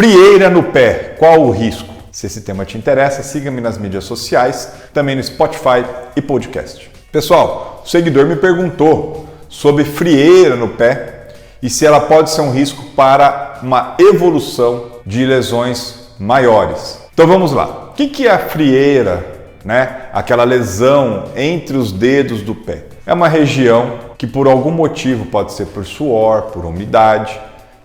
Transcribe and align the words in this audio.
Frieira 0.00 0.48
no 0.48 0.62
pé, 0.62 1.14
qual 1.18 1.42
o 1.42 1.50
risco? 1.50 1.92
Se 2.10 2.24
esse 2.24 2.40
tema 2.40 2.64
te 2.64 2.78
interessa, 2.78 3.22
siga-me 3.22 3.60
nas 3.60 3.76
mídias 3.76 4.04
sociais, 4.04 4.72
também 4.94 5.14
no 5.14 5.22
Spotify 5.22 5.84
e 6.16 6.22
podcast. 6.22 6.90
Pessoal, 7.12 7.82
o 7.84 7.86
seguidor 7.86 8.24
me 8.24 8.34
perguntou 8.34 9.28
sobre 9.46 9.84
frieira 9.84 10.56
no 10.56 10.68
pé 10.68 11.28
e 11.62 11.68
se 11.68 11.84
ela 11.84 12.00
pode 12.00 12.30
ser 12.30 12.40
um 12.40 12.50
risco 12.50 12.82
para 12.96 13.58
uma 13.62 13.96
evolução 14.00 14.86
de 15.04 15.26
lesões 15.26 16.08
maiores. 16.18 16.98
Então 17.12 17.26
vamos 17.26 17.52
lá. 17.52 17.90
O 17.90 17.92
que 17.92 18.26
é 18.26 18.30
a 18.30 18.38
frieira, 18.38 19.22
né? 19.62 20.06
Aquela 20.14 20.44
lesão 20.44 21.24
entre 21.36 21.76
os 21.76 21.92
dedos 21.92 22.40
do 22.40 22.54
pé. 22.54 22.84
É 23.04 23.12
uma 23.12 23.28
região 23.28 23.98
que 24.16 24.26
por 24.26 24.46
algum 24.46 24.70
motivo, 24.70 25.26
pode 25.26 25.52
ser 25.52 25.66
por 25.66 25.84
suor, 25.84 26.44
por 26.52 26.64
umidade, 26.64 27.38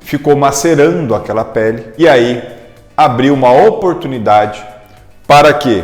ficou 0.06 0.36
macerando 0.36 1.16
aquela 1.16 1.44
pele 1.44 1.88
e 1.98 2.08
aí 2.08 2.42
abriu 2.96 3.34
uma 3.34 3.52
oportunidade 3.52 4.64
para 5.28 5.52
que 5.52 5.84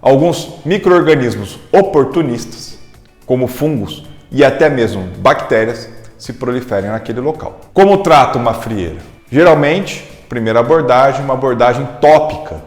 alguns 0.00 0.56
micro-organismos 0.64 1.60
oportunistas, 1.70 2.76
como 3.24 3.46
fungos 3.46 4.04
e 4.32 4.44
até 4.44 4.68
mesmo 4.68 5.04
bactérias, 5.18 5.88
se 6.18 6.32
proliferem 6.32 6.90
naquele 6.90 7.20
local. 7.20 7.60
Como 7.72 7.98
trata 7.98 8.36
uma 8.36 8.52
frieira? 8.52 8.98
Geralmente, 9.30 10.02
primeira 10.28 10.58
abordagem, 10.58 11.24
uma 11.24 11.34
abordagem 11.34 11.88
tópica, 12.00 12.60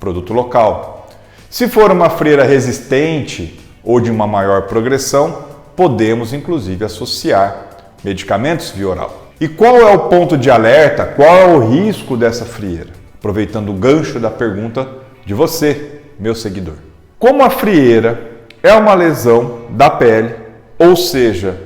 produto 0.00 0.32
local. 0.32 1.08
Se 1.48 1.68
for 1.68 1.92
uma 1.92 2.10
frieira 2.10 2.42
resistente 2.42 3.58
ou 3.84 4.00
de 4.00 4.10
uma 4.10 4.26
maior 4.26 4.62
progressão, 4.62 5.44
podemos 5.76 6.32
inclusive 6.32 6.84
associar 6.84 7.68
medicamentos 8.02 8.70
via 8.70 8.88
oral. 8.88 9.29
E 9.40 9.48
qual 9.48 9.76
é 9.76 9.94
o 9.94 10.00
ponto 10.00 10.36
de 10.36 10.50
alerta? 10.50 11.06
Qual 11.06 11.34
é 11.34 11.46
o 11.46 11.70
risco 11.70 12.14
dessa 12.14 12.44
frieira? 12.44 12.90
Aproveitando 13.18 13.70
o 13.70 13.74
gancho 13.74 14.20
da 14.20 14.28
pergunta 14.30 14.86
de 15.24 15.32
você, 15.32 16.02
meu 16.18 16.34
seguidor. 16.34 16.74
Como 17.18 17.42
a 17.42 17.48
frieira 17.48 18.20
é 18.62 18.74
uma 18.74 18.92
lesão 18.92 19.62
da 19.70 19.88
pele, 19.88 20.34
ou 20.78 20.94
seja, 20.94 21.58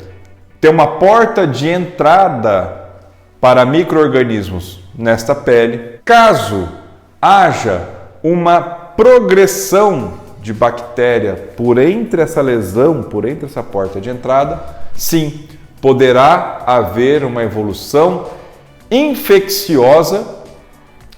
tem 0.61 0.71
uma 0.71 0.87
porta 0.99 1.49
de 1.49 1.69
entrada 1.69 2.81
para 3.41 3.65
microorganismos 3.65 4.81
nesta 4.97 5.35
pele, 5.35 5.99
caso 6.05 6.69
haja 7.21 7.89
uma 8.23 8.61
progressão 8.61 10.15
de 10.41 10.53
bactéria 10.53 11.35
por 11.57 11.79
entre 11.79 12.23
essa 12.23 12.41
lesão, 12.41 13.03
por 13.03 13.25
entre 13.25 13.47
essa 13.47 13.63
porta 13.63 14.01
de 14.01 14.11
entrada, 14.11 14.63
sim, 14.95 15.49
poderá 15.85 16.63
haver 16.67 17.25
uma 17.25 17.43
evolução 17.43 18.31
infecciosa 18.91 20.27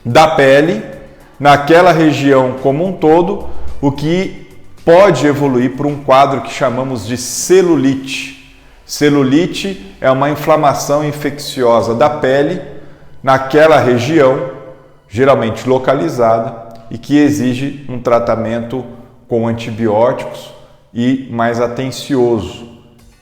da 0.05 0.27
pele 0.27 0.83
naquela 1.39 1.93
região 1.93 2.57
como 2.61 2.85
um 2.85 2.93
todo, 2.93 3.47
o 3.81 3.93
que 3.93 4.49
pode 4.85 5.25
evoluir 5.25 5.77
para 5.77 5.87
um 5.87 6.03
quadro 6.03 6.41
que 6.41 6.53
chamamos 6.53 7.07
de 7.07 7.17
celulite. 7.17 8.59
Celulite 8.85 9.95
é 10.01 10.11
uma 10.11 10.31
inflamação 10.31 11.05
infecciosa 11.05 11.95
da 11.95 12.11
pele 12.11 12.61
naquela 13.23 13.79
região, 13.79 14.51
geralmente 15.09 15.69
localizada, 15.69 16.81
e 16.91 16.99
que 16.99 17.17
exige 17.17 17.87
um 17.89 18.01
tratamento 18.01 18.85
com 19.29 19.47
antibióticos 19.47 20.53
e 20.93 21.29
mais 21.31 21.61
atencioso 21.61 22.66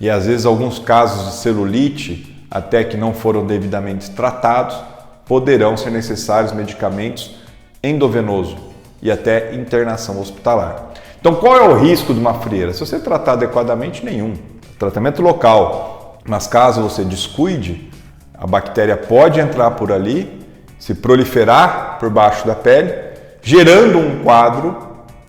e 0.05 0.10
às 0.10 0.27
vezes 0.27 0.44
alguns 0.44 0.78
casos 0.78 1.30
de 1.30 1.36
celulite, 1.38 2.47
até 2.50 2.84
que 2.84 2.94
não 2.94 3.14
foram 3.14 3.47
devidamente 3.47 4.11
tratados, 4.11 4.77
poderão 5.24 5.78
ser 5.78 5.88
necessários 5.88 6.52
medicamentos 6.52 7.36
endovenoso 7.83 8.55
e 9.00 9.11
até 9.11 9.55
internação 9.55 10.20
hospitalar. 10.20 10.91
Então, 11.19 11.34
qual 11.36 11.56
é 11.56 11.66
o 11.66 11.78
risco 11.78 12.12
de 12.12 12.20
uma 12.20 12.34
frieira? 12.34 12.74
Se 12.74 12.80
você 12.80 12.98
tratar 12.98 13.33
adequadamente, 13.33 14.05
nenhum. 14.05 14.34
Tratamento 14.78 15.23
local, 15.23 16.18
mas 16.28 16.46
caso 16.46 16.83
você 16.83 17.02
descuide, 17.02 17.90
a 18.34 18.46
bactéria 18.46 18.98
pode 18.98 19.40
entrar 19.40 19.70
por 19.70 19.90
ali, 19.90 20.46
se 20.78 20.95
proliferar 20.96 21.96
por 21.98 22.11
baixo 22.11 22.46
da 22.46 22.55
pele, 22.55 22.92
gerando 23.40 23.96
um 23.96 24.23
quadro 24.23 24.77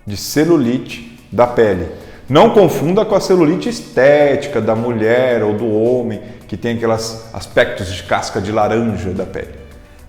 de 0.06 0.18
celulite 0.18 1.18
da 1.32 1.46
pele. 1.46 1.88
Não 2.28 2.50
confunda 2.50 3.04
com 3.04 3.14
a 3.14 3.20
celulite 3.20 3.68
estética 3.68 4.60
da 4.60 4.74
mulher 4.74 5.44
ou 5.44 5.54
do 5.54 5.70
homem, 5.70 6.20
que 6.48 6.56
tem 6.56 6.76
aqueles 6.76 7.28
aspectos 7.32 7.86
de 7.92 8.02
casca 8.02 8.40
de 8.40 8.50
laranja 8.50 9.10
da 9.10 9.24
pele. 9.24 9.54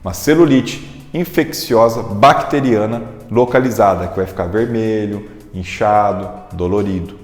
Uma 0.04 0.14
celulite 0.14 1.06
infecciosa 1.14 2.02
bacteriana 2.02 3.04
localizada, 3.30 4.08
que 4.08 4.16
vai 4.16 4.26
ficar 4.26 4.46
vermelho, 4.46 5.30
inchado, 5.54 6.30
dolorido. 6.54 7.20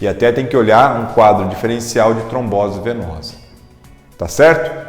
E 0.00 0.06
até 0.06 0.30
tem 0.30 0.46
que 0.46 0.56
olhar 0.56 1.00
um 1.00 1.14
quadro 1.14 1.48
diferencial 1.48 2.12
de 2.12 2.22
trombose 2.22 2.80
venosa. 2.80 3.34
Tá 4.16 4.28
certo? 4.28 4.88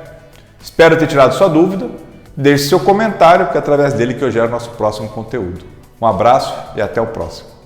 Espero 0.61 0.97
ter 0.97 1.07
tirado 1.07 1.33
sua 1.33 1.47
dúvida. 1.47 1.89
Deixe 2.35 2.69
seu 2.69 2.79
comentário, 2.79 3.45
porque 3.45 3.57
é 3.57 3.61
através 3.61 3.93
dele 3.93 4.13
que 4.13 4.23
eu 4.23 4.31
gero 4.31 4.49
nosso 4.49 4.71
próximo 4.71 5.09
conteúdo. 5.09 5.65
Um 6.01 6.05
abraço 6.05 6.53
e 6.75 6.81
até 6.81 7.01
o 7.01 7.07
próximo. 7.07 7.58